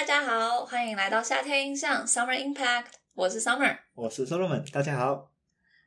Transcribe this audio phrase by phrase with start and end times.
[0.00, 5.30] 大家好，欢迎来到夏天印象 Summer Impact，我是 Summer，我是 Solomon，大家好。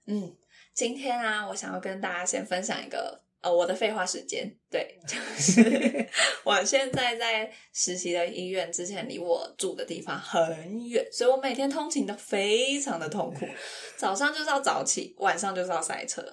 [0.05, 0.37] 嗯，
[0.71, 6.07] 今天啊，我想要跟大家先分享一个呃我的废话时间，对， 就是
[6.43, 13.47] 我现在在实习的医院，之前离我住的地方很远，所以我每天通勤都非常的痛苦，
[13.97, 16.23] 早上就是要早起，晚上就是要塞车，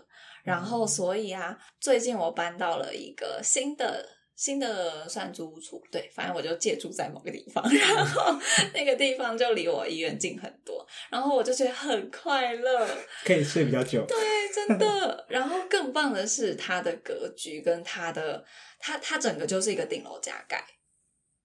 [0.44, 4.19] 然后所以啊，最近我搬到了一个新的。
[4.40, 8.34] 新的算租屋处，对，反正我就借住在某个地方， 然后
[8.72, 12.88] 那个地方就离我医院近很多，然后我就觉得很快乐，
[13.22, 14.02] 可以睡比较久。
[14.06, 14.16] 对，
[14.48, 15.24] 真的。
[15.28, 18.42] 然后更棒的是它的格局跟它的，
[18.78, 20.64] 它它整个就是一个顶楼加盖，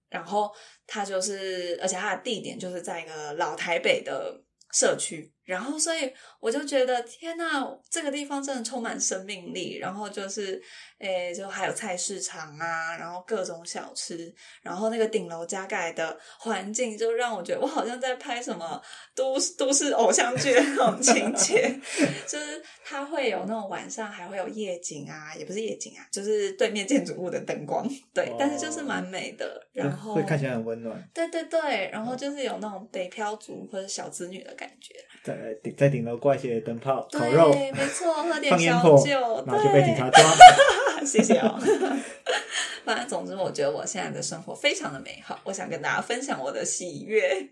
[0.08, 0.50] 然后
[0.86, 5.30] 它就是，而且它的地点就是在一个老台北的社区。
[5.46, 9.78] 然后，所以我就觉得天呐，这个地方真的充满生命力。
[9.78, 10.60] 然后就是，
[10.98, 18.82] 诶，就还有菜市场啊，然后各种小吃，然后那个顶楼加盖的环境，就让我觉得我好像在拍什么
[19.14, 21.78] 都都市偶像剧那种情节。
[22.26, 29.64] 就是它会有那种晚上还会有夜景啊，也不是夜景啊，就是对面建筑物的灯光，对，但是就是蛮美的。
[29.72, 31.08] 然后会看起来很温暖。
[31.14, 34.94] 对对对，然后就是有那种北漂族或者小子女的感觉。
[35.36, 40.24] 在顶在顶楼挂一些灯泡、烤肉，没错，喝点小酒，然后就被警察抓。
[41.06, 41.58] 谢谢哦。
[42.84, 47.48] 反正总之，我觉得我现在的生活非常的美好，我想跟大家分享我的喜悦。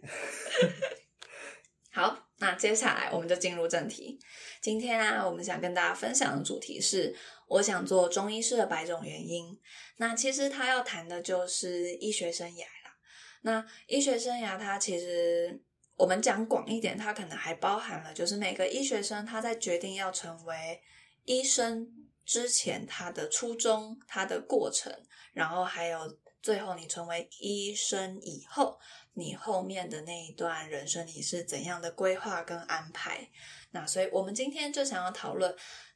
[1.93, 4.19] 好，那接下来我们就进入正题。
[4.61, 7.15] 今天啊，我们想跟大家分享的主题是
[7.49, 9.59] 我想做中医师的百种原因。
[9.99, 12.97] 那其实他要谈的就是医学生涯啦。
[13.43, 15.61] 那医学生涯，它其实。
[15.97, 20.83] 我们讲广一点，它可能还包含了，就是每个医学生他在决定要成为
[21.25, 21.89] 医生
[22.25, 24.93] 之前，他的初衷、他的过程，
[25.33, 28.79] 然后还有最后你成为医生以后，
[29.13, 33.31] 你后面的那一段人生你是怎样的规划跟安排。
[33.71, 35.55] 那所以我们今天就想要讨论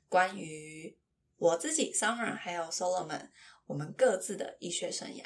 [0.09, 0.97] 关于
[1.36, 3.30] 我自己 Summer 还有 Solomon
[3.66, 5.25] 我们各自的医学生涯。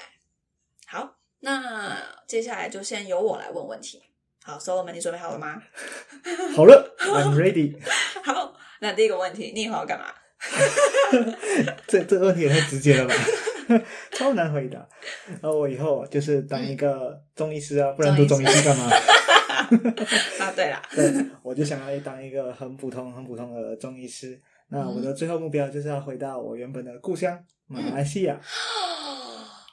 [0.86, 4.02] 好，那接下来就先由我来问问题。
[4.44, 5.62] 好，Solomon，你准备好了吗？
[6.56, 7.76] 好了，I'm ready。
[8.24, 10.06] 好，那第一个问题，你以后要干嘛？
[11.86, 13.14] 这这个问题也太直接了吧，
[14.10, 14.84] 超难回答。
[15.40, 18.90] 那我以后就是当一个中医师啊，不然读中医师干嘛？
[20.40, 24.40] 啊，对了，对，我就想要当一个很普通、很普通的中医师。
[24.68, 27.38] 那我的最后目标就是要回到我原本的故乡
[27.68, 28.40] 马来西亚。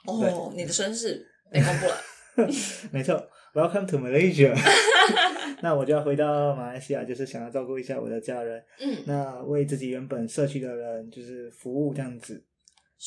[0.06, 1.96] 哦，你的身世被公布了。
[2.92, 3.20] 没错。
[3.52, 4.54] Welcome to Malaysia。
[5.60, 8.64] 那我就要回到马来西亚，就是想要照顾一下我的家人。
[8.78, 12.44] 嗯，那为自己原本社区的人就是服务这样子。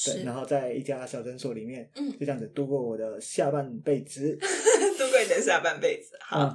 [0.06, 4.36] 对，然后在一家小诊所里面，嗯，就这样子度过我的下半辈子。
[4.98, 6.54] 度过你的下半辈子，好。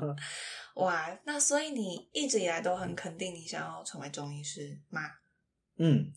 [0.75, 5.00] 哇，那所以你一直以来都很肯定你想要成为中医师吗？
[5.78, 6.12] 嗯。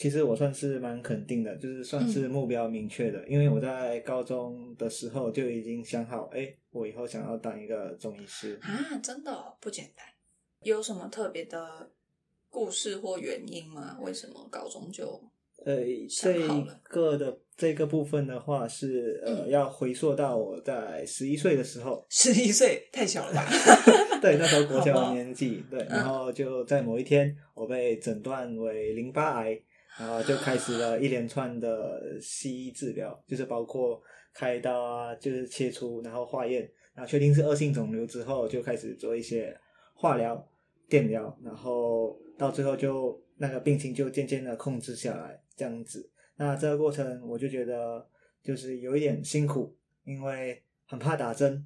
[0.00, 10.06] 其实我算是蛮肯定的，就是算是目标明确的，因为我在高中的时候就已经想好，哎，我以后想要当一个中医师啊，真的不简单。
[10.62, 11.90] 有什么特别的
[12.48, 13.98] 故事或原因吗？
[14.00, 15.22] 为什么高中就
[15.66, 16.48] 呃这
[16.82, 23.44] 个的这个部分的话是呃要回溯到我在十一岁的时候，十一岁太小了吧？
[24.22, 29.60] 对，那时候国 小的年纪，对，然后就在某一天我被诊断为淋巴癌。
[30.00, 34.02] 然后就开始了一连串的西医治疗，就是包括
[34.32, 36.62] 开刀啊，就是切除，然后化验，
[36.94, 39.54] 然后确定是恶性肿瘤之后，就开始做一些
[39.92, 40.48] 化疗、
[40.88, 46.10] 电疗，然后到最后就那个病情就渐渐的控制下来，这样子。
[46.36, 48.08] 那这个过程我就觉得
[48.42, 51.62] 就是有一点辛苦，因为很怕打针。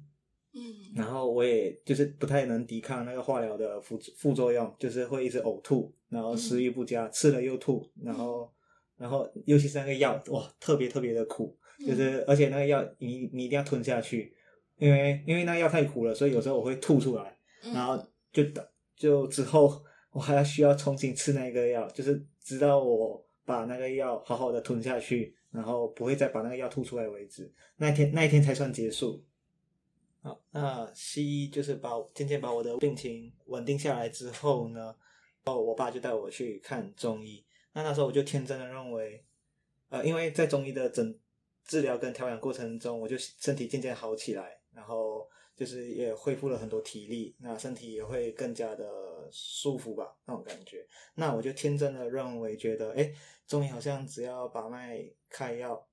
[0.57, 8.49] 嗯，然后我也就是不太能抵抗那个化疗的副副作用，就是会一直呕吐，然后食欲不佳，吃了又吐，然后
[8.95, 11.53] 然后尤其是那个药，哇，特别特别的苦，
[11.85, 14.33] 就是而且那个药你你一定要吞下去，
[14.77, 17.37] 因为因为那个药太苦了，所以有时候我会吐出来，
[17.73, 18.41] 然后就
[18.95, 29.21] 就之后我还要需要重新吃那个药，就是直到我把那个药好好的吞下去，然后不会再把那个药吐出来为止，那天那一天才算结束。
[30.25, 34.95] 好，那西医就是把渐渐把我的病情稳定下来之后呢，
[35.43, 37.45] 哦，我爸就带我去看中医。
[37.73, 39.23] 那那时候我就天真的认为，
[39.89, 41.19] 呃，因为在中医的诊
[41.63, 50.83] 治疗跟调养过程中，我就身体渐渐好起来，然后就是也恢复了很多体力，那身体也会更加的舒服吧，那种感觉。
[51.13, 53.13] 那我就天真的认为，觉得哎，
[53.45, 55.87] 中医好像只要把脉开药，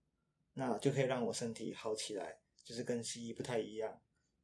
[0.54, 2.38] 那就可以让我身体好起来。
[2.64, 3.92] 就是跟西医不太一样，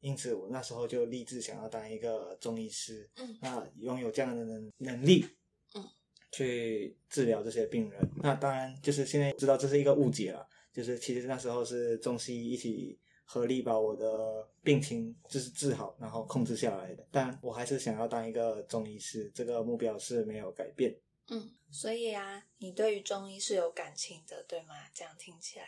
[0.00, 5.27] 因此我那时候就立志想要当一个中医师，嗯那拥有这样的能能力，
[5.75, 5.85] 嗯，
[6.33, 8.00] 去治疗这些病人。
[8.23, 17.06] 那当然就是现在知道这是一个误解了，就是其实那时候是中西医一起合力把我的病情就是治好，然后控制下来的。
[17.11, 20.99] 但我还是想要当一个中医师，这个目标是没有改变。
[21.31, 24.75] 嗯，所以啊，你对于中医是有感情的，对吗？
[24.94, 25.67] 这样听起来，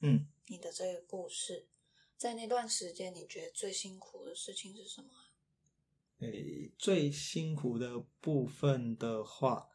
[0.00, 1.66] 嗯，你的这个故事，
[2.20, 5.32] 在那段时间，你觉得最辛苦的事情是什么啊？
[6.18, 9.66] 诶，最辛苦的部分的话，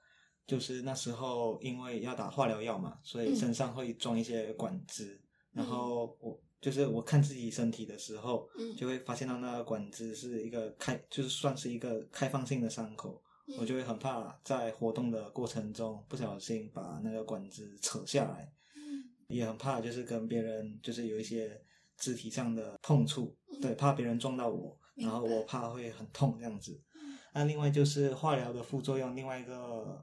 [0.45, 3.36] 就是那时候因为要打化疗药嘛，所以嗯。
[3.36, 5.19] 身上会装一些管子，
[5.53, 8.75] 然后我就是我看自己身体的时候，嗯。
[8.75, 13.57] 就会发现到那个管子是一个开，就是算是一个开放性的伤口，嗯。
[13.57, 19.09] 我就会很怕在活动的过程中不小心把那个管子扯下来，嗯。
[19.30, 21.59] 也很怕就是跟别人就是有一些
[21.97, 26.81] 肢体上的碰触，嗯对，怕别人撞到我，然后我怕会很痛这样子。
[26.95, 30.01] 嗯那另外就是化疗的副作用，另外一个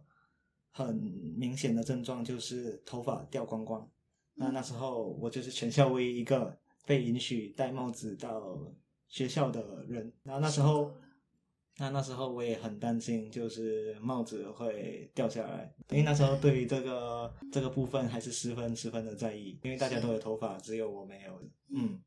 [0.71, 0.95] 很
[1.35, 3.91] 明显的症状就是头发掉光光。
[4.35, 8.59] 那那时候我就是全校唯一一个被允许戴帽子到
[9.09, 10.13] 学校的人。
[10.23, 10.93] 然后那时候
[11.79, 21.43] 那那时候我也很担心，就是帽子会掉下来，因为那时候对于这个这个部分还是十分十分的在意，因为大家都有头发，只有我没有。
[21.75, 21.99] 嗯，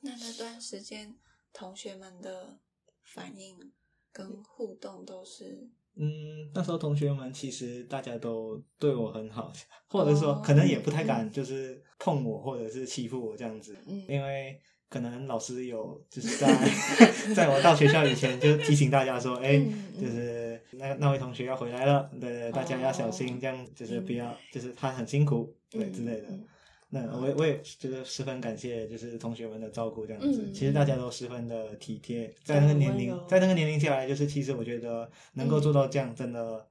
[0.00, 1.16] 那那段时间，
[1.52, 2.58] 同学们的
[3.02, 3.72] 反应
[4.12, 9.50] 跟互动都是，嗯，那时候同学们其实大家都对我很好，
[9.88, 14.04] 或者说哦可能也不太敢就是碰我或者是欺负我这样子，嗯。
[14.06, 16.46] 因为可能老师有就是在
[17.34, 19.58] 在我到学校以前就提醒大家说，哎、
[20.00, 26.28] 就是那那位同学要回来了，对对，大家要小心，哦这样就是不要就是他很辛苦，对嗯之类的。
[26.28, 26.44] 嗯
[26.88, 30.44] 那我也我也就是十分感谢，就是同学们的照顾这样子。
[30.46, 36.64] 嗯其实大家都十分的体贴，在那个年龄，在那个年龄下来，就是其实我觉得能够做到这样，真的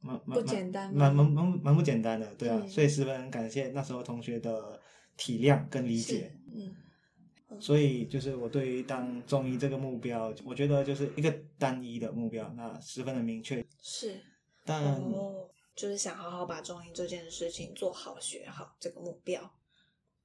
[0.00, 2.58] 蛮蛮不简单蛮蛮蛮蛮蛮不简单的，对啊。
[2.60, 4.80] 嗯所以十分感谢那时候同学的
[5.16, 6.32] 体谅跟理解。
[6.52, 6.74] 嗯
[7.58, 13.64] 所以就是我对于当中医这个目标，我觉得就是一个单一的目标，那十分的明确。
[13.80, 14.20] 是
[14.64, 19.52] 但哦，就是想好好把中医这件事情做好、学好这个目标。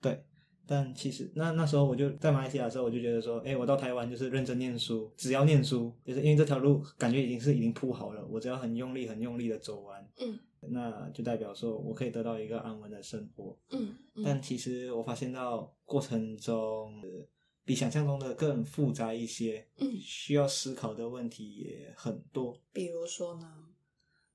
[0.02, 0.24] 对，
[0.68, 13.56] 但其实那那时候我就在马来西亚的时候，我就觉得说，哎，我到台湾就是认真念书，只要念书，就是因为这条路感觉已经是已经铺好了，我只要很用力、很用力的走完，嗯那就代表说我可以得到一个安稳的生活。
[13.70, 17.28] 嗯但其实我发现到过程中，呃
[17.64, 22.60] 比想象中的更复杂一些，嗯，需要思考的问题也很多。
[22.72, 23.48] 比如说呢？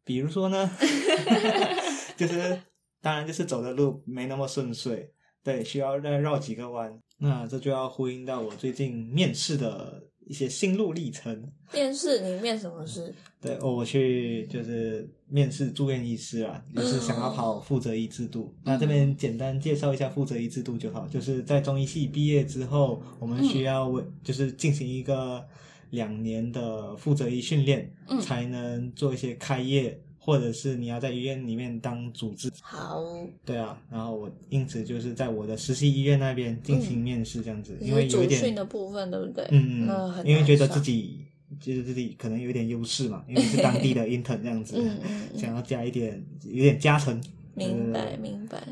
[0.04, 0.68] 比如说呢，
[2.16, 2.60] 就是
[3.00, 6.92] 当然就是走的路没那么顺遂，对，需要再绕几个弯。
[7.18, 11.50] 那这就要呼应到我最近面试的一些心路历程。
[11.72, 13.14] 面试你面什么试？
[13.40, 18.54] 对，哦，我去就是面试住院医师啊，就是想要跑负责医制度。
[18.64, 25.46] 那这边简单介绍一下负责医制度就好，就是在中医系毕业之后，我们需要为就是进行一个
[25.90, 32.52] 两年的负责医训练，嗯才能做一些开业，或者是你要在医院里面当主治。
[32.60, 33.02] 好，
[33.44, 39.46] 对啊，然后我因此就是在我的实习医院那边进行面试这样子，因为有一点的部分，对不对？
[39.50, 41.24] 嗯，嗯因为觉得自己
[41.58, 44.80] 觉得自己可能有点优势嘛，因为是当地的 intern 这样子，
[45.36, 47.20] 想要加一点有点加成。
[47.54, 48.62] 明白呃明白。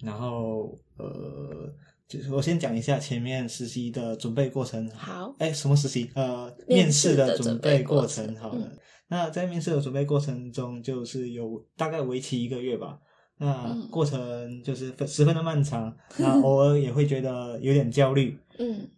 [0.00, 1.72] 然后呃，
[2.06, 4.88] 就是我先讲一下前面实习的准备过程。
[4.90, 6.10] 好，哎，什么实习？
[6.14, 8.26] 呃，面面试试的准备备过过程。
[8.26, 12.98] 程好了，嗯那在面试的准备过程中，就是有大概为期一个月吧。
[13.38, 18.38] 那嗯过程就是分十分的漫长，那偶尔也会觉得有点焦虑。
[18.58, 18.88] 嗯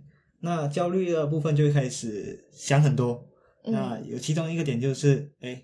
[0.40, 3.26] 那焦虑的部分就会开始想很多。
[3.64, 5.62] 嗯那有其中一个点就是，哎，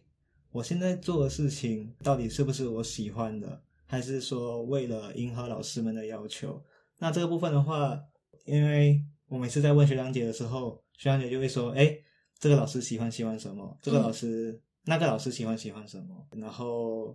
[0.52, 6.62] 我现在做的事情到底是不是我喜欢的，还是说为了迎合老师们的要求？
[6.98, 7.98] 那这个部分的话，
[8.44, 11.96] 因为我每次在问学长姐的时候，学长姐就会说，哎，
[12.38, 17.14] 这个老师喜欢喜欢什么，这个老师、那个老师喜欢喜欢什么，然后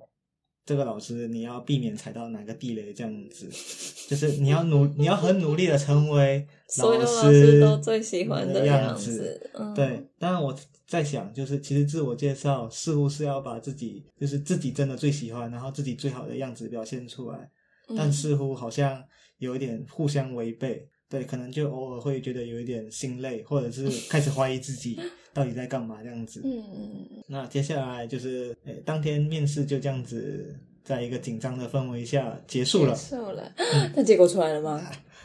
[0.66, 3.48] 这个老师你要避免踩到哪个地雷，这样子，
[4.10, 9.52] 就是你要努，你要很努力的成为所有老师师都最喜欢的样样子。
[9.54, 9.74] 嗯。
[9.74, 10.56] 对，当然我
[10.88, 17.50] 在想，就是其实自我介绍似乎是要把自己，就是自己真的最喜欢，然后自己最好的样子表现出来，
[17.88, 17.96] 嗯。
[17.96, 19.04] 但似乎好像
[19.38, 20.88] 有一点互相违背。
[21.12, 24.98] 对，可能就偶尔会觉得有一点心累，或者是开始怀疑自己
[25.34, 26.42] 到底在干嘛这样子。
[26.46, 32.96] 嗯那接下来就是，诶，当天面试就这样子，在一个紧张的氛围下结束了。
[32.96, 33.52] 结束了
[33.94, 34.82] 那结果出来了吗？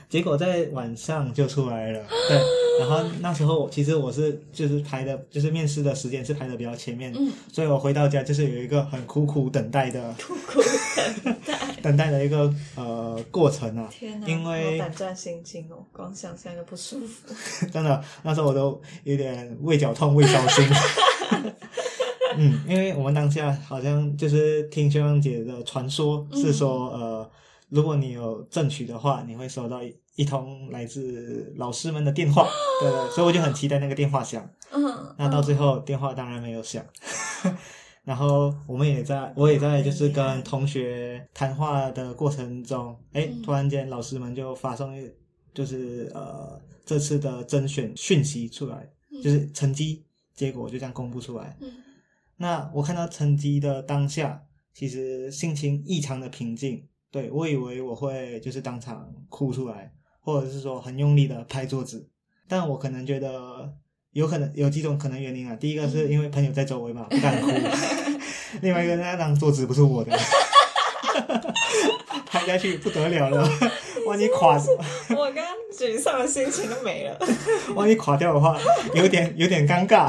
[0.09, 2.05] 结果在晚上就出来了。
[2.29, 2.39] 对，
[2.81, 10.61] 然后那时候其实我是就是排的，就是面试的时间是排的比较前面，嗯，所以我回到家就是有一个很苦苦等待的苦苦
[11.25, 11.66] 等待。
[11.87, 13.89] 等待的一个呃过程啊。
[13.89, 17.33] 天哪，因为胆战心惊哦，光想象就不舒服。
[17.73, 20.69] 真的，那时候我都有点胃绞痛、胃烧心。
[22.37, 27.31] 嗯，因为我们当下好像就是听学长姐的传说，是说呃，
[27.69, 32.49] 如果你有正取的话，你会收到一一通来自老师们的电话，
[32.81, 34.45] 对对，所以我就很期待那个电话响。
[34.73, 36.85] 嗯，那到最后电话当然没有响，
[38.07, 45.11] 然后我们也在，我也在就是跟同学谈话的过程中，哎，突然间老师们就发送一
[45.53, 48.89] 就是呃这次的甄选讯息出来，
[49.21, 51.57] 就是成绩结果就这样公布出来。
[51.61, 51.69] 嗯
[52.37, 54.41] 那我看到成绩的当下，
[54.73, 56.87] 其实心情异常的平静。
[57.11, 62.09] 对我以为我会就是当场哭出来，或者是说很用力的拍桌子，
[62.47, 63.75] 但我可能觉得
[64.17, 65.55] 有可能有几种可能原因啊。
[65.57, 67.51] 第一个是因为朋友在周围嘛，不敢哭；
[68.63, 70.19] 另外一个那张桌子不是我的，
[72.25, 73.47] 拍下去不得了了，
[74.09, 74.57] 万一垮，
[75.11, 77.19] 我刚刚沮丧的心情都没了，
[77.77, 78.59] 万一垮掉的话，
[78.97, 80.09] 有点有点尴尬。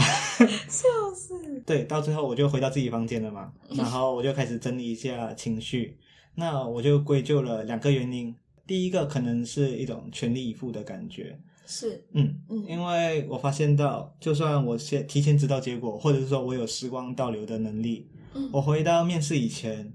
[0.69, 1.35] 笑死。
[1.65, 5.97] 对，到最后我就回到自己房间了嘛，然后我就开始整理一下情绪。
[6.35, 8.33] 那我就归咎了两个原因，
[8.65, 11.37] 第一个可能是一种全力以赴的感觉，
[11.67, 12.65] 是，嗯，嗯。
[12.67, 18.49] 因为我发现到，就算我先提前知道结果，或者是说我有时光倒流的能力，嗯。
[18.51, 19.93] 我回到面试以前，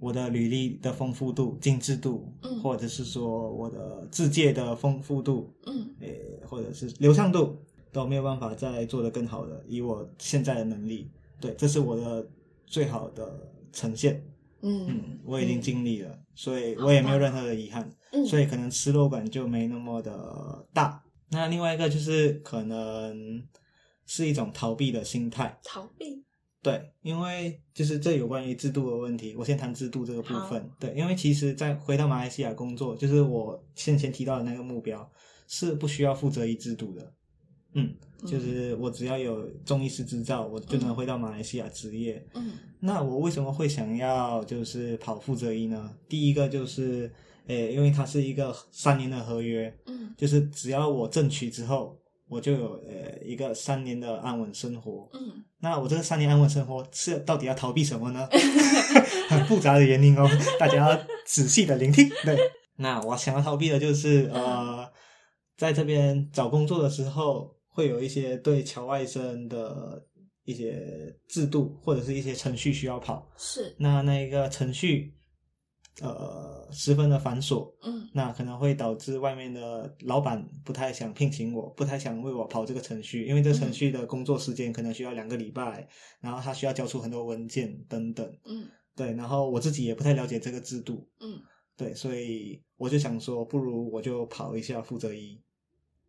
[0.00, 2.60] 我的履历的丰富度、精致度，嗯。
[2.60, 5.94] 或者是说我的字界的丰富度，嗯。
[6.00, 7.58] 诶，或者是流畅度
[7.92, 12.26] 都没有办法再做得更好的，以我现在的能力，对，这是我的
[12.66, 14.24] 最好的呈现。
[14.62, 14.86] 嗯。
[14.88, 21.02] 嗯，我已经尽力了，所以我也没有任何的遗憾，嗯，所以可能失落感就没那么的大。
[21.30, 23.42] 那另外一个就是可能
[24.06, 26.22] 是一种逃避的心态，逃避，
[26.62, 29.34] 对，因为就是这有关于制度的问题。
[29.36, 35.10] 我先谈制度这个部分，对，因为其实，在回到马来西亚工作，就是我先前提到的那个目标
[35.48, 37.12] 是不需要负责一制度的，
[37.74, 37.94] 嗯，
[38.26, 42.24] 就是我只要有中医师执照，我就能回到马来西亚执业。
[42.34, 42.52] 嗯
[42.84, 45.94] 那我为什么会想要就是跑负责医呢？
[46.08, 47.08] 第一个就是，
[47.46, 51.96] 诶，因为它是一个三年的合约，嗯就是只要我正取之后，
[52.28, 55.08] 我就有呃一个三年的安稳生活。
[55.14, 58.28] 嗯那我这个三年安稳生活是到底要逃避什么呢？
[59.28, 62.10] 很复杂的原因哦， 大家要仔细的聆听。
[62.24, 62.36] 对，
[62.78, 64.84] 那我想要逃避的就是呃，
[65.56, 70.06] 在这边找工作的时候，会有一些对侨外生的
[70.44, 73.28] 一些制度或者是一些程序需要跑。
[73.36, 75.14] 是，那那个程序
[76.00, 78.08] 呃十分的繁琐，嗯。
[78.14, 85.88] 那可能会导致外面的老板不太想聘请我，不太想为我跑这个程序，因为这个程序的工作时间可能需要两个礼拜，
[86.20, 88.38] 然后他需要交出很多文件等等。
[88.44, 88.68] 嗯。
[88.94, 91.40] 对，然后我自己也不太了解这个制度，嗯。
[91.74, 95.40] 对，所以我就想说，不如我就跑一下负责一，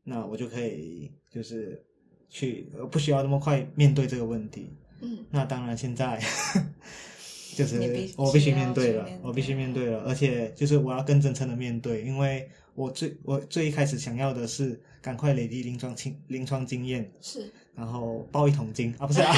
[0.03, 1.83] 那我就可以就是
[2.29, 4.69] 去呃不需要那么快面对这个问题。
[5.01, 5.25] 嗯。
[5.31, 6.21] 那当然，现在
[7.55, 7.77] 就是
[8.17, 19.33] 我必须面对了我必须面对了，而且就是我要更真诚的面对，因为我最我最一开始想要的是赶快累积临床经临床经验，是，然后抱一桶金啊，不是啊，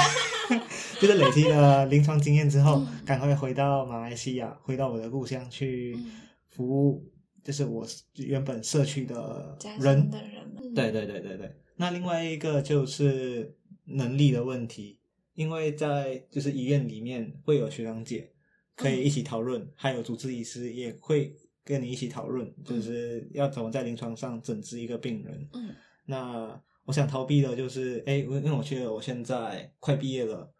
[1.01, 3.05] 就是累积了临床经验之后，嗯。
[3.05, 6.11] 赶快回到马来西亚，回到我的故乡去嗯。
[6.47, 7.03] 服务，
[7.43, 7.85] 就是我
[8.15, 11.51] 原本社区的人的人们，对对对对对。
[11.75, 14.99] 那另外一个就是能力的问题，
[15.33, 18.31] 因为在就是医院里面会有学长姐
[18.75, 25.49] 可以一起讨论，还有主治医师也会跟你一起讨论，就是要怎么在临床上诊治一个病人。
[25.53, 25.75] 嗯
[26.07, 30.53] 那我想逃避的就是，哎，因为我觉得我现在快毕业了，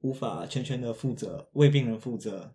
[0.00, 2.52] 无法全权的负责为病人负责。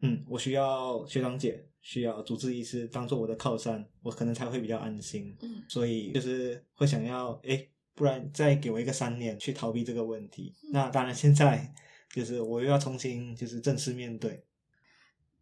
[0.00, 5.32] 嗯，我需要学长姐，需要主治医师当做我的靠山，我可能才会比较安心。
[5.40, 7.64] 嗯所以就是会想要，哎，
[7.94, 10.52] 不然再给我一个三年去逃避这个问题。
[10.72, 11.72] 那当然，现在
[12.12, 14.42] 就是我又要重新就是正式面对。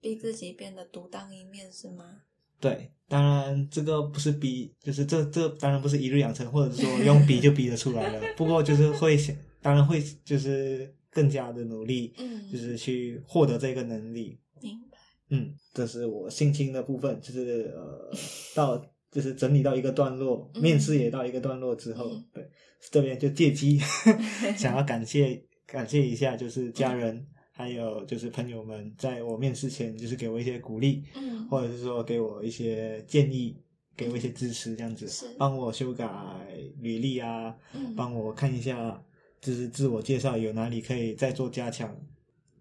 [0.02, 2.20] 逼自己变得独当一面是吗？
[2.60, 8.20] 对，当然这个不是逼，就是这这当然不是一日养成，或者是说用逼就逼得出来了。
[8.36, 14.38] 不过就是会想，当然会就是更加的努力，嗯，就是去获得这个能力。
[14.60, 14.93] 明白，
[15.30, 18.10] 嗯，这是我性侵的部分，就是呃，
[18.54, 20.62] 到 就是整理到一个段落，嗯。
[20.62, 22.24] 面试也到一个段落之后，嗯。
[22.32, 22.50] 对，
[22.90, 23.78] 这边就借机
[24.56, 31.48] 想要感谢感谢一下，就是家人、还有就是朋友们，在我面试前就是给我一些鼓励，嗯。
[31.48, 33.56] 或者是说给我一些建议，
[33.96, 35.06] 给我一些支持，这样子，
[35.38, 36.06] 帮我修改
[36.80, 37.94] 履历啊，嗯。
[37.94, 39.02] 帮我看一下，
[39.40, 41.96] 就是自我介绍有哪里可以再做加强。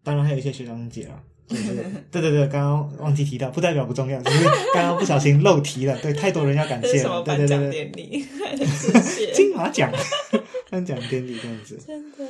[0.04, 1.76] 当然还有一些学长姐啊，就是
[2.12, 5.98] 对对对，刚刚忘记提到，不代表不重要，只是刚刚不小心漏提了。
[6.02, 7.92] 对，太多人要感谢了，对对对
[9.34, 9.92] 金马奖
[10.70, 11.78] 颁奖典礼这样子。
[11.86, 12.28] 真的，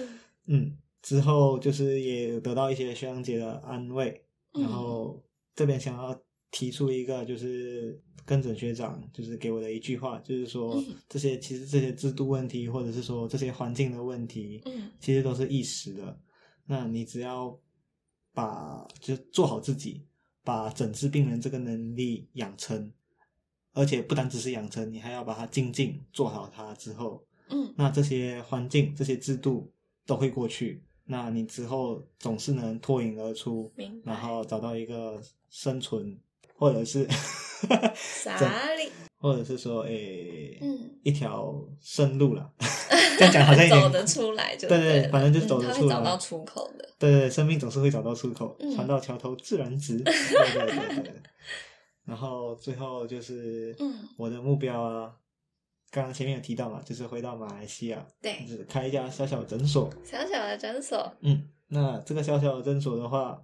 [0.48, 5.22] 嗯，之后就是也得到一些学长姐的安慰，然后
[5.56, 6.20] 这边想要
[6.52, 16.18] 提出一个就是跟着学长就是给我的一句话，就是说嗯这些其实这些制度问题或者是说这些环境的问题，嗯其实都是一时的。
[16.66, 17.58] 那你只要
[18.34, 20.06] 把就做好自己，
[20.44, 22.92] 把诊治病人这个能力养成，
[23.74, 29.72] 而且不单只是养成，你还要把它精进，做好它之后，嗯那这些环境、这些制度
[30.06, 30.84] 都会过去。
[31.06, 33.72] 那你之后总是能脱颖而出，
[34.04, 36.18] 然后找到一个生存，
[36.56, 37.06] 或者是
[37.94, 38.90] 啥里？
[39.18, 42.54] 或者是说，诶、嗯，一条生路了。
[43.18, 46.90] 这样讲好像走得出来就对对反正就走得出来会找到出口的。
[47.00, 49.98] 对对，对生命总是会找到出口，嗯船到桥头自然直。
[50.04, 51.14] 对对对对。
[52.06, 55.14] 然后最后就是，嗯我的目标啊，
[55.90, 59.90] 刚刚前面有提到嘛，就是回到马来西亚，对就是开一家小小的诊所。
[60.04, 63.42] 小小的诊所，嗯，那这个小小的诊所的话，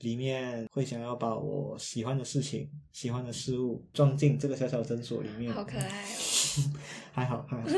[0.00, 5.52] 里面会想要把我喜欢的事情、喜欢的事物装进这个小小诊所里面。
[5.52, 6.70] 好可爱哦。
[7.12, 7.68] 还 好还好。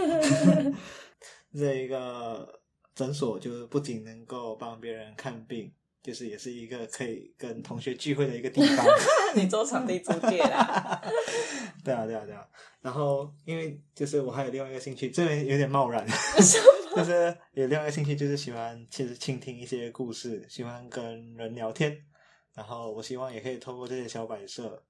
[1.57, 2.61] 这一个
[2.95, 8.85] 诊所就是不仅能够帮别人看病，就是也是一个可以跟同学聚会的一个地方。
[9.37, 11.01] 你做场地租借啦？
[11.85, 12.47] 对啊对啊对啊。
[12.81, 16.59] 然后因为就是我还有另外一个兴趣，这边有点冒然，什
[16.95, 22.05] 就是有另外一个兴趣就是喜欢其实倾听一些故事，喜欢跟人聊天。
[22.53, 24.83] 然后我希望也可以透过这些小摆设。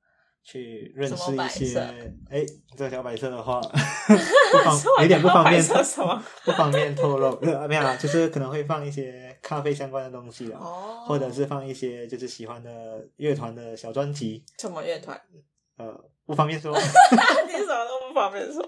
[0.45, 1.81] 去认识一些设，
[2.29, 2.45] 哎，
[2.77, 3.59] 这个小摆设的话，
[4.53, 5.61] 不方有点不方便？
[6.45, 15.19] 不方便透露，呃没有啦，就是可能会放一些咖啡相关的东西啊，哦，或者是放一些就是喜欢的乐团的小专辑，什么乐团？
[15.79, 18.63] 呃，不方便说， 你什么都不方便说。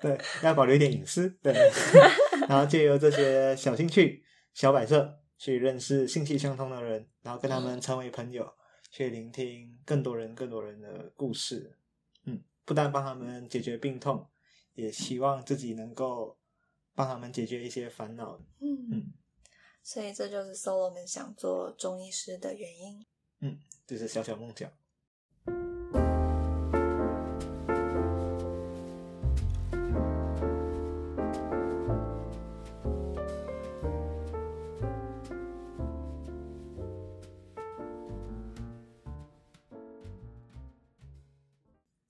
[0.00, 1.52] 对，要保留一点隐私，对，
[2.48, 4.22] 然后借由这些小兴趣、
[4.54, 8.48] 小摆设去认识兴趣相通的人，然后跟他们成为朋友，
[8.94, 11.76] 去聆听更多人、更多人的故事，
[12.26, 14.24] 嗯，不但帮他们解决病痛，
[14.74, 16.38] 也希望自己能够
[16.94, 19.12] 帮他们解决一些烦恼，嗯嗯，
[19.82, 23.04] 所以这就是 Solo 们想做中医师的原因。
[23.40, 24.72] 嗯这是小小梦想。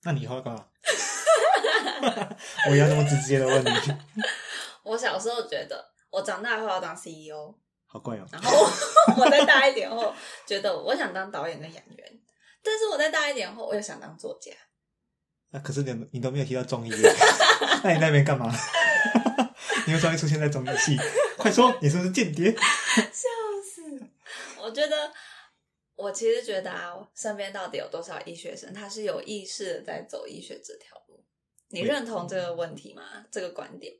[0.05, 0.65] 那你以后要干嘛？
[2.69, 3.69] 我要那么直接的问你，
[4.83, 7.53] 我小时候觉得，我长大后要当 CEO，
[7.87, 8.25] 好怪哦。
[8.31, 8.67] 然后
[9.17, 10.13] 我再大一点后，
[10.45, 12.19] 觉得我想当导演跟演员，
[12.63, 14.51] 但是我再大一点后，我又想当作家。
[15.49, 17.13] 那、可是你你都没有提到中医耶，
[17.83, 18.51] 那你那边干嘛？
[19.87, 20.97] 你为什么会出现在中医系？
[21.37, 22.51] 快说，你是不是间谍？
[22.51, 22.59] 笑
[23.63, 23.81] 死！
[24.61, 25.11] 我觉得，
[26.05, 31.23] 我其实觉得啊，身边到底有多少医学生，他是有意识的在走医学这条路？
[31.69, 33.25] 你认同这个问题吗？
[33.31, 33.91] 这个观点？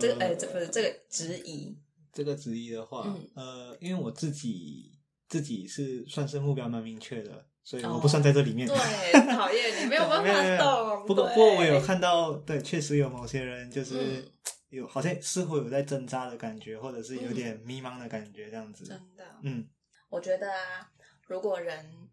[0.00, 1.78] 这个哎、呃这不是这个质疑？
[2.10, 8.66] 这个质疑的话，嗯呃，因为我自己自己是算是目标蛮明确的，所以哦我不算在这里面。
[8.66, 8.74] 对，
[9.30, 11.06] 讨厌你没有办法懂。
[11.06, 14.32] 不过不过我有看到，对，确实有某些人就是嗯
[14.70, 18.86] 有好像似乎有在挣扎的感觉，或者是有点迷茫的感觉，这样子。
[18.86, 19.68] 真的，嗯，
[20.08, 20.90] 我觉得啊，
[21.26, 22.08] 如果人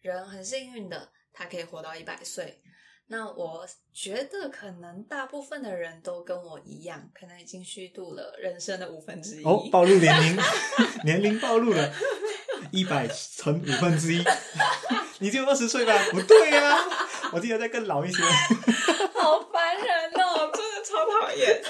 [0.00, 2.60] 人很幸运的，他可以活到一百岁，
[3.06, 9.44] 那我觉得可能大部分的人都跟我一样，可能已经虚度了人生的五分之一。
[9.44, 10.38] 哦，暴露年龄，
[11.04, 11.92] 年龄暴露了，
[12.70, 14.24] 一百乘五分之一，
[15.18, 15.92] 你只有二十岁吧？
[16.12, 16.78] 不对呀、
[17.32, 18.22] 我记得再更老一些。
[19.14, 21.62] 好烦人哦，真的超讨厌。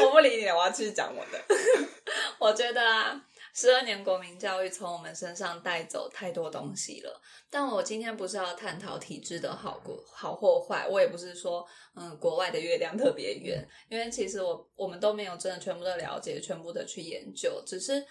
[0.00, 1.44] 我不理你了，我要继续讲我的。
[2.38, 3.20] 我觉得啊，
[3.54, 7.22] 十二年国民教育从我们身上带走太多东西了。
[7.48, 11.64] 但我今天不是要探讨体制的好过好或坏，我也不是说
[11.94, 18.04] 嗯国外的月亮特别圆，因为其实我我们都没有真的全部的了解，全部的去研究，只是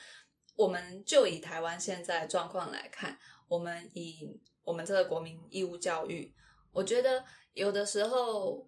[0.55, 6.33] 我们就以台湾现在状况来看，我们以我们这个国民义务教育，
[6.71, 8.65] 我觉得有的时候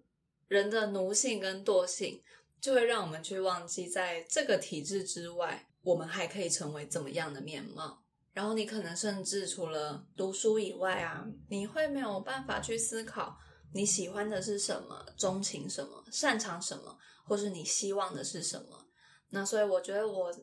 [0.48, 2.22] 人的奴性跟惰性，
[2.60, 8.02] 就会让我们去忘记，在这个体制之外，我们还可以成为怎么样的面貌。
[8.32, 13.38] 然后你可能甚至除了读书以外啊，你会没有办法去思考，
[13.72, 18.88] 你喜欢的是什么，钟情什么，擅长什么，或是你希望的是什么。
[19.28, 20.34] 那所以我觉得，我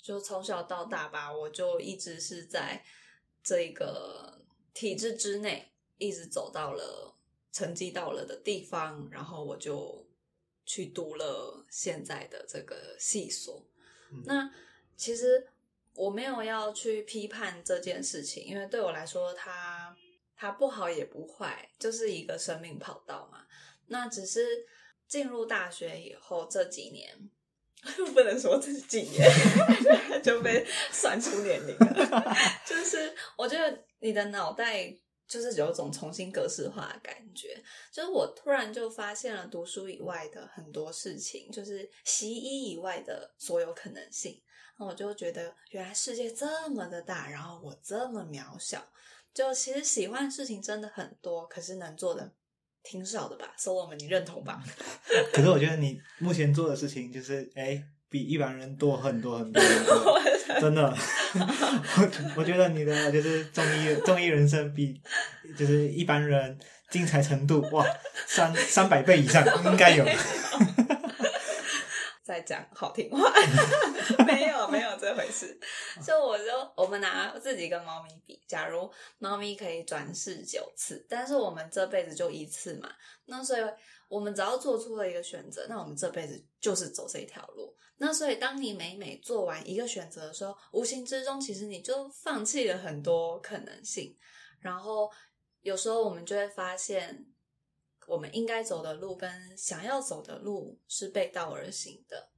[0.00, 2.84] 就从小到大吧，我就一直是在
[3.42, 4.40] 这个
[4.72, 7.18] 体制之内，一直走到了
[7.50, 10.08] 成绩到了的地方，然后我就
[10.64, 13.66] 去读了现在的这个系所。
[14.24, 14.50] 那
[15.02, 15.44] 其实
[15.94, 19.92] 我没有要去批判这件事情，因为对我来说，它
[20.36, 23.44] 它不好也不坏，就是一个生命跑道嘛。
[23.88, 24.64] 那只是
[25.08, 27.28] 进入大学以后这几年。
[28.14, 29.28] 不能说这是几年
[30.22, 37.60] 就被算出年龄了， 就是我觉得你的脑袋就是有种重新格式化的感觉，
[37.90, 44.40] 就是我突然就发现了读书以外的很多事情，就是习医以外的所有可能性，
[44.78, 48.82] 那我就觉得原来世界这么的大，然后我这么渺小，
[49.32, 52.32] 就其实喜欢的事情真的很多，可是能做的。
[52.84, 54.60] 挺少的吧，所以我们你认同吧？
[55.32, 59.62] 可是我觉得你目前做的事情就是，哎，比一般人多很多很多，
[60.60, 60.92] 真的。
[61.32, 65.00] 我 我觉得你的就是综艺综艺人生比
[65.56, 66.58] 就是一般人
[66.90, 67.86] 精彩程度哇，
[68.26, 70.04] 三三百倍以上应该有。
[72.32, 73.18] 在讲好听话，
[74.26, 75.60] 没有 没有这回事。
[76.02, 82.90] 就我就我们拿自己跟猫咪比，假如猫咪可以转世九次，但是我们这辈子就一次嘛。
[83.26, 83.62] 那所以
[84.08, 87.76] 我们只要做出了一个选择，那我们这辈子就是走这条路。
[87.98, 94.16] 那所以当你每每做完一个选择的时候，无形之中其实你就放弃了很多可能性。
[94.60, 95.10] 然后
[95.60, 97.26] 有时候我们就会发现。
[98.06, 102.30] 我们应该走的路跟想要走的路是背道而行的。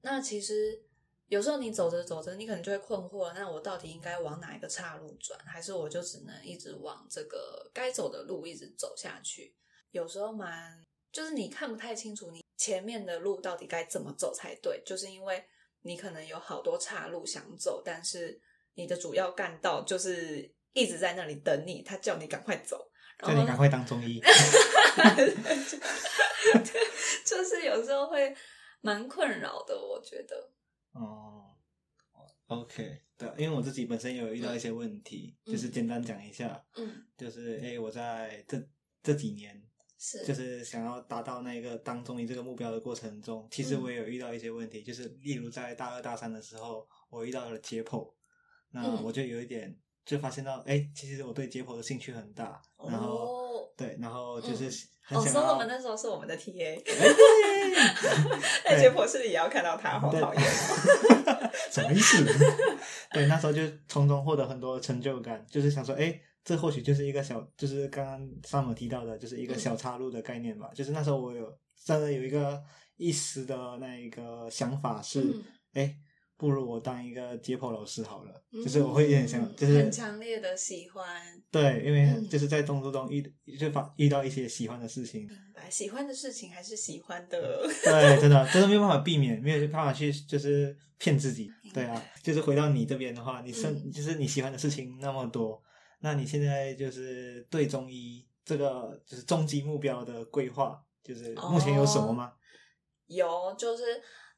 [0.00, 0.82] 那其实
[1.26, 9.54] 有时候你走着走着，你可能就会困惑：那我到底应该往哪一个岔路转，还是我就只能一直往这个该走的路一直走下去？
[9.90, 15.44] 有时候蛮就是你看不太清楚你前面的路到底该怎么走才对，就是因为
[15.82, 18.40] 你可能有好多岔路想走，但是
[18.74, 22.90] 你的主要干道就是一直在那里等你，他叫你赶快走。
[23.22, 24.20] 叫你赶快当中医，
[27.24, 28.34] 就是有时候会
[28.80, 30.50] 蛮困扰的，我觉得。
[30.92, 31.54] 哦
[32.48, 38.60] ，OK，对，因为我自己本身也有遇到一些问题，就是简单讲一下，嗯，就是哎，我在这
[39.02, 39.62] 这几年
[39.98, 48.12] 是就是想要达到那个当中医这个目标的过程中，其实我也有遇到一些问题，就是例如在大二大三的时候，我遇到了解剖，
[48.70, 49.78] 那我就有一点。
[50.04, 54.64] 就发现到，哎，其实我对解剖的兴趣很大，然后对，然后就是
[55.00, 55.34] 很想。
[55.34, 56.82] 哦，我们那时候是我们的 TA，
[58.64, 60.42] 在解剖室里也要看到他，好讨厌。
[61.70, 62.24] 什么意思？
[63.12, 70.70] 对，那时候就从中获得很多成就感，就是想说，哎，这或许就是一个小，就是刚刚上面提到的，就是一个小插入的概念吧。
[70.74, 72.60] 就是那时候我有真的有一个
[72.96, 75.24] 一时的那一个想法是，
[75.74, 75.96] 哎。
[76.42, 81.22] 不如我当一个解剖老师好了，就是我会有点想，就是很强烈的喜欢。
[81.52, 83.22] 对，因为就是在动作中遇
[83.56, 85.30] 就发遇到一些喜欢的事情。
[85.70, 87.64] 喜欢的事情还是喜欢的。
[87.84, 91.48] 对，真的， 真的没有办法避免，没有办法去就是骗自己。
[91.72, 95.62] 对啊，就是回到你这边的话，你生就是你喜欢的事情那么多，
[96.00, 102.32] 那你现在就是对中医这个就是终极目标的规划，就是目前有什么吗？
[103.06, 103.84] 有，就是。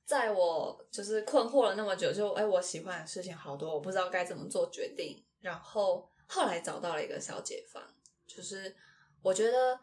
[0.07, 5.25] 在我就是困惑了那么久，就哎，我喜欢的事情好多，我不知道该怎么做决定。
[5.41, 7.83] 然后后来找到了一个小解方，
[8.27, 8.77] 就是
[9.23, 9.81] 我觉得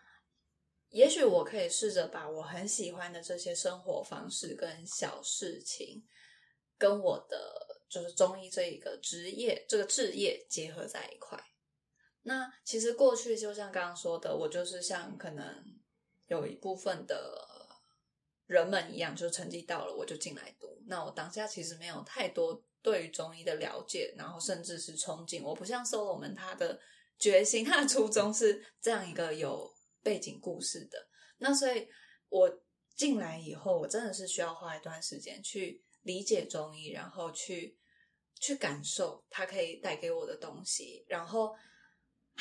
[0.90, 6.04] 也许我可以试着把我很喜欢的这些生活方式跟小事情，
[6.78, 11.44] 跟我的就是中医这一个职业这个职业结合在一块。
[12.22, 15.66] 那其实过去就像刚刚说的，我就是像可能
[16.28, 17.48] 有一部分的。
[18.48, 20.82] 人们一样，就成绩到了我就进来读。
[20.88, 25.44] 那我当下其实没有太多对于中医的了解，然后甚至是憧憬。
[25.44, 26.80] 我不像 solo 们，他的
[27.18, 29.72] 决心，他的初衷是这样一个有
[30.04, 31.08] 背景故事的。
[31.38, 31.88] 那所以，
[32.30, 32.52] 我
[32.96, 37.78] 进来以后，我真的是需要花一段时间去理解中医，然后去
[38.40, 41.56] 去感受它可以带给我的东西，然后。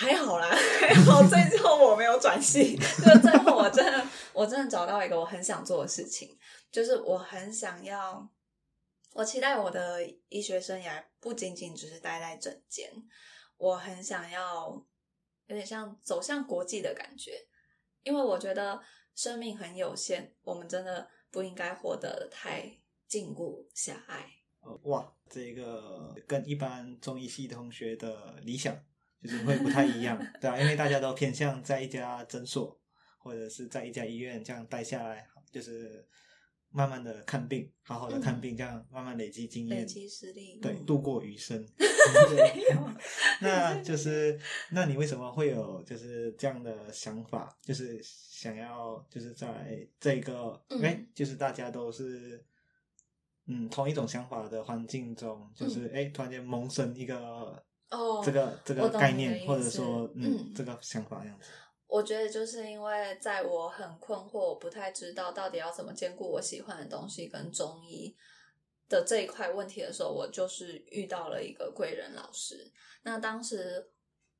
[0.00, 0.48] 还好啦，
[0.80, 6.38] 还好最后我没有转系，就最后我真的我真的找到一个我很想做的事情，
[6.72, 8.26] 就是我很想要，
[9.12, 12.90] 我期待我的医学生涯不仅仅只是待在诊间，
[13.58, 14.70] 我很想要
[15.48, 17.32] 有点像走向国际的感觉，
[18.02, 18.80] 因为我觉得
[19.14, 24.26] 生命很有限，我们真的不应该活得太禁锢狭隘。
[24.84, 28.74] 哇，这个跟一般中医系同学的理想。
[29.22, 32.80] 就是会不太一样，对啊，因为大家都偏向在一家诊所，
[33.18, 36.06] 或者是在一家医院这样待下来，就是
[36.70, 40.86] 慢慢的看病，好好的看病，这样慢慢累积经验，累积实力，对，嗯。
[40.86, 41.66] 度过余生。
[43.42, 44.38] 那就是，
[44.70, 47.54] 那你为什么会有就是这样的想法？
[47.62, 50.80] 就是想要就是在这个嗯。
[50.82, 52.42] 哎、就是大家都是
[53.46, 61.48] 嗯同一种想法的环境中，就是哎、突然间萌生一个哦，这个这个概念，或者思说嗯嗯这个想法样子。
[61.86, 68.16] 我觉得就是因为在我很困惑，我不太知道到底要怎么兼顾我喜欢的东西跟中医
[68.88, 72.72] 的这一块问题的时候，我就是遇到了一个贵人老师。
[73.02, 73.90] 那当时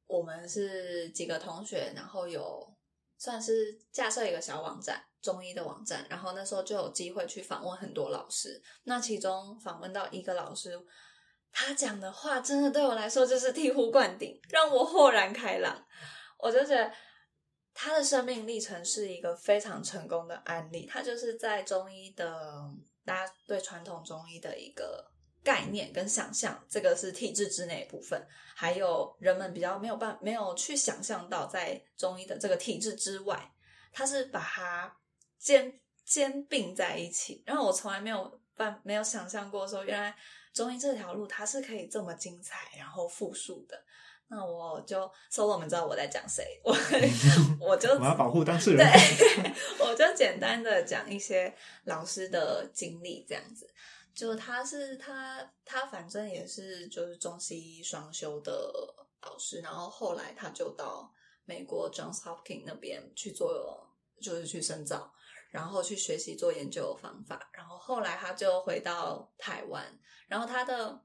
[0.06, 2.72] 我们是几个同学，然后有
[3.18, 8.62] 算是架设一个小网站，中医的网站，然后那时候就有机会去访问很多老师。
[8.84, 10.80] 那其中访问到一个老师，
[11.52, 15.84] 他讲的话真的对我来说就是醍醐灌顶，让我豁然开朗。
[16.38, 16.92] 我就觉得
[17.74, 20.86] 他的生命历程是一个非常成功的案例。
[20.86, 22.70] 他就是在中医的
[23.04, 25.04] 大家对传统中医的一个
[25.42, 33.50] 概念跟想象，这个是体制之内部分，还有人们比较没有办没有去想象到，在中医的这个体制之外，
[33.92, 34.94] 他是把它
[35.38, 37.42] 兼兼并在一起。
[37.46, 40.14] 然后我从来没有办没有想象过说，原来
[40.52, 43.82] 中医这条路它是可以这么精彩，然后复述的。
[44.28, 46.72] 那我就 solo 们知道我在讲谁，我
[47.58, 48.78] 我就 我要保护当事人。
[48.78, 49.52] 对，
[49.84, 51.52] 我就简单的讲一些
[51.84, 53.68] 老师的经历，这样子。
[54.14, 58.52] 就他是他他反正也是就是中西医双修的
[59.22, 61.12] 老师，然后后来他就到
[61.44, 63.84] 美国 Johns Hopkins 那边去做，
[64.20, 65.12] 就是去深造，
[65.50, 69.84] 然后去学习做研究的方法，然后后来他就回到台湾，
[70.26, 71.04] 然后他的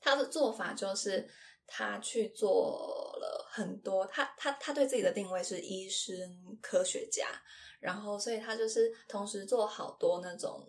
[0.00, 1.28] 他的做法就是
[1.66, 6.14] 他去做了很多，他他他对自己的定位是医生
[6.62, 7.26] 科学家，
[7.80, 10.68] 然后所以他就是同时做好多那种。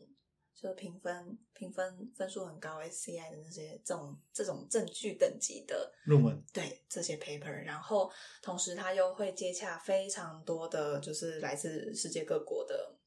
[0.59, 12.97] 就是评分评分分数很高 SCI 的那些这种这种证据等级的论文对这些 paper，然后同时他又会接洽非常多的就是来自世界各国的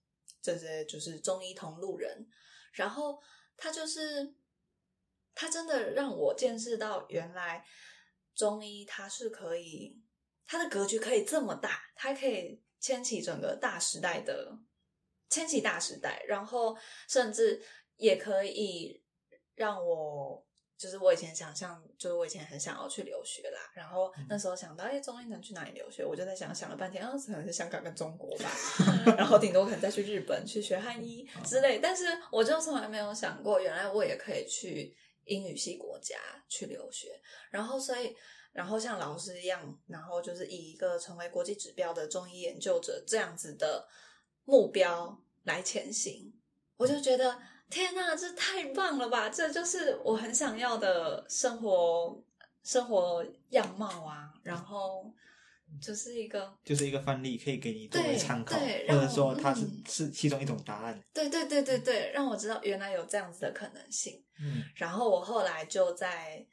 [0.41, 2.25] 这些就是中医同路人，
[2.73, 3.21] 然后
[3.57, 4.33] 他就是
[5.35, 7.67] 他真的让我见识到原来
[8.35, 10.01] 中医它是可以
[10.47, 14.57] 它的格局可以这么大，它可以牵起整个大时代的。
[15.31, 16.77] 牵起大时代，然后
[17.09, 17.63] 甚至
[17.97, 19.03] 也可以
[19.55, 20.45] 让我，
[20.77, 23.61] 就是我以前想象，就是我以前很想要去留学啦。
[23.75, 26.05] 然后那时候想到，哎、中医能去哪里留学？
[26.05, 28.51] 我就在想，想了半天，啊，可能是香港跟中国吧。
[29.17, 31.79] 然后顶多可能再去日本去学汉医之类。
[31.79, 36.17] 但是我就从来没有想过，原来我也可以去英语系国家
[36.49, 37.09] 去留学。
[37.51, 38.17] 然后所以。
[38.53, 43.87] 然后像老师一样，然后就是以一个成为国际指标的中医研究者这样子的。
[44.45, 46.33] 目标来前行，
[46.77, 49.29] 我就觉得天哪，这太棒了吧！
[49.29, 52.23] 这就是我很想要的生活
[52.65, 54.33] 生活样貌啊。
[54.43, 55.15] 然后
[55.81, 61.01] 就是一个，就是一个范例，可以给你作为对参考，对或者说它是、嗯是其中一种答案。
[61.13, 64.25] 对对对对对，让我知道原来有这样子的可能性。
[64.41, 66.45] 嗯，然后我后来就在，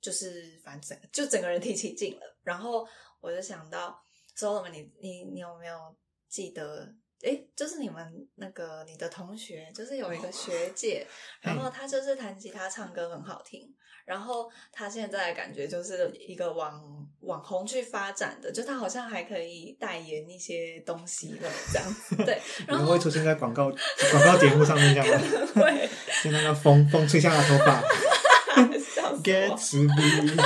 [0.00, 2.36] 就是反正就整个人提起劲了。
[2.42, 2.88] 然后
[3.20, 4.02] 我就想到，
[4.34, 5.94] 说们，你你你有没有
[6.28, 6.94] 记得？
[7.22, 11.06] 诶，就是你们那个你的同学，就是有一个学姐，
[11.40, 13.62] 然后她就是弹吉他、唱歌很好听，
[14.04, 16.80] 然后她现在感觉就是一个网
[17.20, 22.16] 网红去发展的，就她好像还可以代言一些东西了，这样子。
[22.16, 23.70] 对， 然后会出现在广告
[24.12, 25.48] 广告节目上面，这样吗？
[25.54, 25.88] 会
[26.22, 27.80] 就那个风风吹向他头发
[28.78, 29.56] 笑死，get 我。
[29.56, 30.42] to be，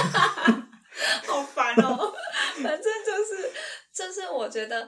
[1.27, 2.13] 好烦哦。
[2.63, 3.51] 反正就是，
[3.93, 4.87] 就是我觉得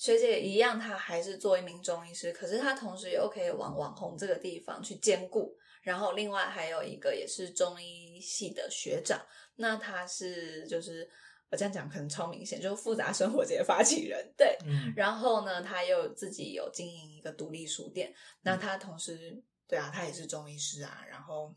[0.00, 5.54] 学姐一样，她还是做一名中医师，可是她同时又可以往网红这个地方去兼顾。
[5.82, 9.20] 然后另外还有一个也是中医系的学长，
[9.56, 11.06] 那他是就是
[11.50, 14.56] 我这样讲可能超明显，就是复杂生活节发起人，对。
[14.64, 21.04] 嗯，然后呢，他又自己有经营一个独立书店，那他同时，对啊，他也是中医师啊。
[21.10, 21.54] 然后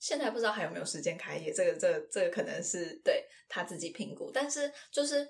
[0.00, 4.30] 现在不知道还有没有时间开业，这个、这个、这个可能是对他自己评估。
[4.32, 5.28] 但是就是，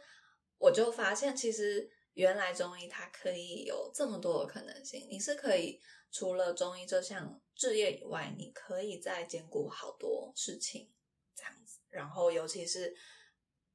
[0.58, 10.90] 我就发现，其实原来中医它可以有这么多的可能性，你是可以除了中医这项职业以外，你可以再兼顾好多事情，
[11.37, 11.81] 这样子。
[11.90, 12.96] 然后尤其是。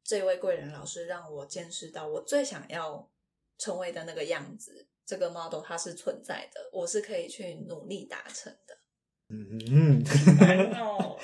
[0.01, 3.11] 这位贵人老师让我见识到我最想要
[3.59, 8.75] 成为的那个样子，这个 model 它是存在的，我是可以去努力达成的。
[9.27, 10.01] 嗯，
[10.79, 11.19] 哦，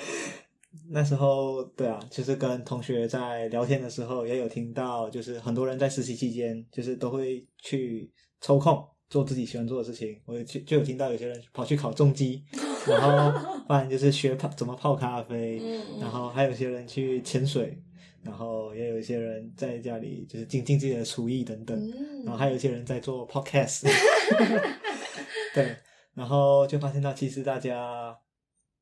[0.90, 10.20] 那时候对啊，就是跟同学在聊天的时候，也有听到，就是很多人在实习期间，就是都会去抽空做自己喜欢做的事情。
[10.24, 12.44] 我就就有听到有些人跑去考重机，
[12.86, 17.80] 然后 不然就是学泡怎么泡咖啡，嗯然后还有些人去潜水，
[18.22, 21.78] 然后也有一些人在家里就是精进自己的厨艺等等。
[21.78, 23.86] 嗯，然后还有一些人在做 podcast，
[25.54, 25.76] 对，
[26.14, 28.16] 然后就发现到其实大家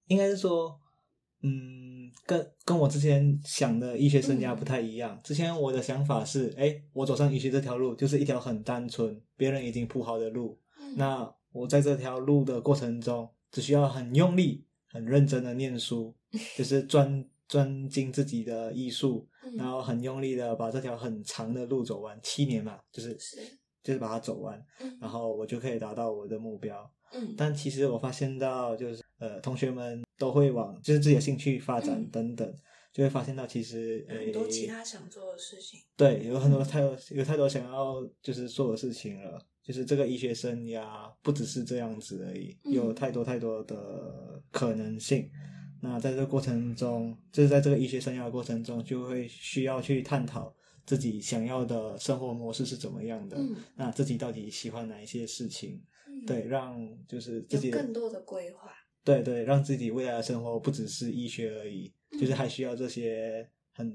[0.06, 0.78] 应该是说，
[1.42, 1.83] 嗯，
[2.26, 5.20] 跟跟我之前想的医学生涯不太一样。
[5.22, 10.96] 之前我的想法是，哎，我走上医学这条路就是一条很单纯，别人已经铺好的路，嗯。
[10.96, 16.14] 那我在这条路的过程中，只需要很用力、很认真的念书，
[16.56, 19.56] 就是专专精自己的艺术，嗯。
[19.56, 23.38] 然后很用力的把这条很长的路走完，七年嘛，就是是。
[23.82, 24.96] 就是把它走完，嗯。
[24.98, 26.90] 然后我就可以达到我的目标。
[27.12, 27.34] 嗯。
[27.36, 32.54] 但其实我发现到，就是呃，同学们都会往就是自己的兴趣发展嗯等等，
[32.92, 39.46] 就会发现到其实呃很多其他想做的事情，对有很多太多有太多想要就是做的事情了。
[39.62, 45.26] 就是这个医学生涯不只是这样子而已，嗯有太多太多的可能性。
[45.80, 53.38] 那在这个过程中，就是在这个医学生涯的过程中，就会需要去探讨自己想要的生活模式是怎么样的。
[53.38, 55.82] 嗯那自己到底喜欢哪一些事情？
[56.06, 58.70] 嗯，对，让就是自己有更多的规划，
[59.04, 63.94] 对对，让自己未来的生活不只是医学而已，嗯就是还需要这些很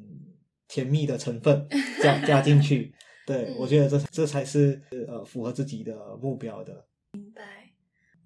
[0.68, 1.68] 甜蜜的成分
[2.02, 2.94] 加加进去。
[3.26, 6.88] 对，嗯我觉得这这才是呃符合自己的目标的。
[7.14, 7.72] 明白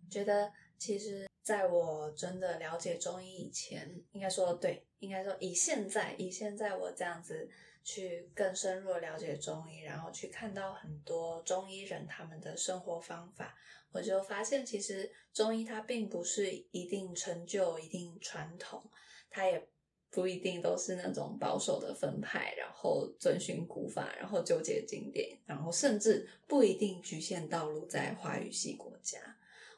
[0.10, 7.50] 觉得其实在我真的了解中医以前，应该说对，应该说以现在以现在我这样子
[7.84, 13.56] 去更深入的了解中医，然后去看到很多中医人他们的生活方法，
[13.92, 18.82] 我就发现其实中医它并不是一定成就、一定传统，
[19.30, 19.68] 它也
[20.10, 29.20] 不一定都是那种保守的分派，然后遵循古法，然后纠结经典，然后甚至不一定局限道路在华语系国家。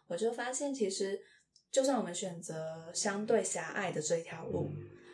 [0.08, 1.20] 我就发现，其实
[1.72, 4.70] 就算我们选择相对狭隘的这条路，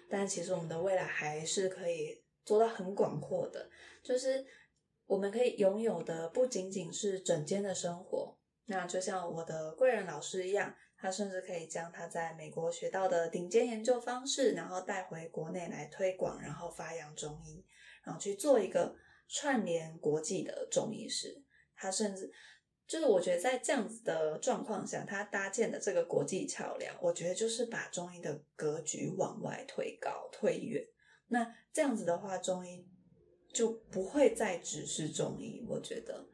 [0.09, 3.69] 但其实我们的未来还是可以做到很广阔的。
[4.03, 4.45] 就是
[5.05, 17.65] 我们可以拥有的不仅仅是整间的生活，那就像我的贵人老师一样，他甚至可以将他在美国学到的顶尖研究方式，然后带回国内来推广，然后发扬中医，
[18.03, 18.95] 然后去做一个
[19.27, 21.43] 串联国际的中医师。
[21.75, 22.31] 他甚至
[22.87, 30.85] 就是我觉得在这样子的状况下，他搭建的这个国际桥梁，我觉得就是把中医的格局往外推高、推远。
[31.31, 32.85] 那这样子的话，中医
[33.51, 36.27] 就不会再只是中医，我觉得。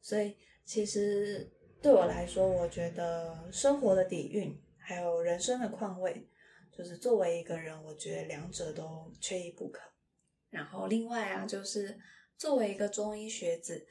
[0.00, 1.48] 所以其实
[1.80, 6.28] 对我来说，我觉得生活的底蕴还有人生的况味，
[6.76, 9.80] 就是作为一个人，我觉得两者都缺一不可。
[10.50, 11.98] 然后另外啊，就是
[12.36, 13.86] 作为一个中医学子。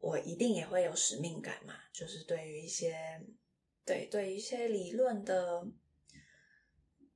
[0.00, 2.96] 我一定也会有使命感嘛，就是对于一些
[3.84, 5.66] 对对于一些理论的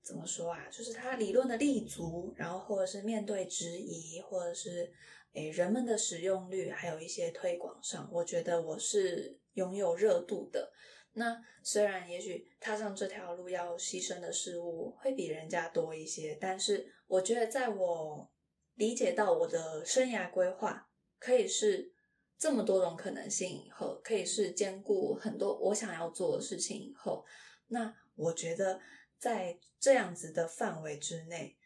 [0.03, 4.93] 怎么说啊，就是它理论的立足，然后或者是面对质疑，或者是
[5.33, 10.73] 诶人们的使用率，还有一些推广上，我觉得我是拥有热度的。
[11.13, 18.31] 那虽然也许踏上这条路要牺牲的事物会比人家多一些，但是我觉得在我
[18.75, 20.89] 理解到我的生涯规划
[21.19, 21.93] 可以是。
[22.39, 27.25] 这么多种可能性以后，可以是兼顾很多我想要做的事情以后，
[27.69, 28.81] 那我觉得
[29.23, 31.57] 在这样子的范围之内，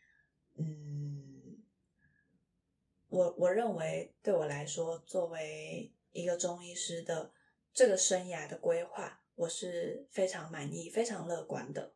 [0.59, 1.57] 嗯，
[3.09, 7.33] 我我认为对我来说，作为一个中医师的
[7.73, 11.95] 这个生涯的规划，我是非常满意、非常乐观的。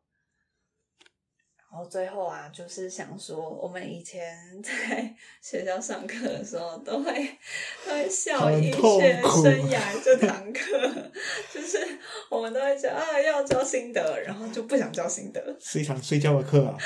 [1.57, 7.37] 然后最后啊，就是想说，我们以前在学校上课的时候，都会
[7.85, 11.11] 都会笑医学生涯这堂课，
[11.53, 11.90] 就是
[12.31, 16.77] 我们都会觉得啊要教心得，然后就不想教心得，是一堂睡觉的课啊，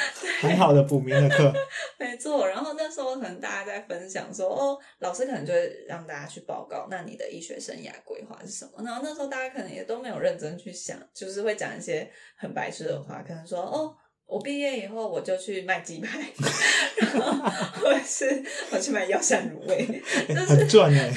[0.42, 1.54] 很好的补眠的课。
[2.00, 8.84] 没错，然后那时候可能大家在分享说，哦，老师可能就会让大家去报告，那你的医学生涯规划是什么？
[8.84, 13.96] 然后那时候大家可能也都没有认真去想，就是会讲一些很白痴的话，可能说，哦。
[14.28, 16.18] 我毕业以后我就去卖鸡排，
[16.98, 17.48] 然后
[17.80, 21.14] 或者是我去卖药膳卤味，就是很赚哎！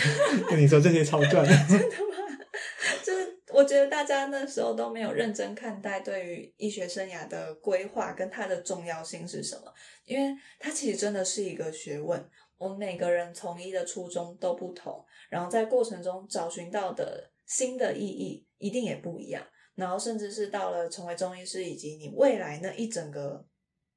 [0.50, 1.86] 跟你说这些超赚， 真的
[3.59, 12.24] 我觉得大家那时候都没有认真看待对于医学生涯的规划跟它的重要性是什么，因为它其实真的是一个学问。
[12.56, 19.44] 我们每个人从医的初衷都不同，然后在过程中找寻到的新的意义一定也不一样。
[19.74, 23.44] 然后，甚至是到了成为中医师，以及你未来那一整个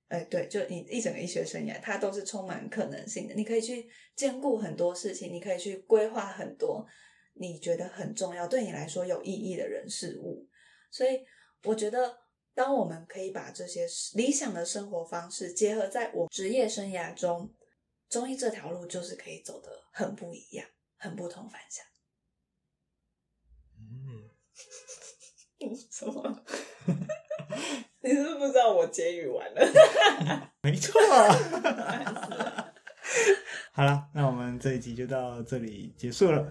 [0.07, 3.35] 哎，对，就你一整个医学生涯，它都是充满可能性的。
[3.35, 6.83] 你可以去兼顾很多事情，你可以去规划很多
[7.33, 10.47] 你觉得很重要、对你来说有意义的人事物。
[10.91, 11.25] 所以，
[11.63, 12.17] 我觉得，
[12.53, 17.53] 当我们可以把这些理想的生活方式结合在我职业生涯中，
[18.09, 20.67] 中医这条路就是可以走得很不一样、
[20.97, 21.85] 很不同凡响。
[23.77, 24.29] 嗯，
[25.91, 26.43] 什么？
[28.03, 30.51] 你是不是不知道我结语完了？
[30.63, 30.99] 没错。
[33.73, 36.45] 好了，那我们这一集就到这里结束了。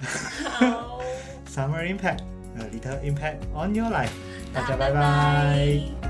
[0.59, 1.01] 好
[1.47, 2.21] ，Summer Impact，
[2.57, 4.11] 呃，Little Impact on Your Life，
[4.53, 6.10] 大家拜拜拜